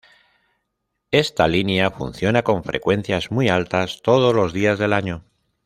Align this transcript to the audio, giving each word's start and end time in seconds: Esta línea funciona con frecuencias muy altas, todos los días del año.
Esta 1.11 1.47
línea 1.47 1.91
funciona 1.91 2.41
con 2.43 2.63
frecuencias 2.63 3.29
muy 3.29 3.49
altas, 3.49 4.01
todos 4.01 4.33
los 4.33 4.51
días 4.51 4.79
del 4.79 4.93
año. 4.93 5.23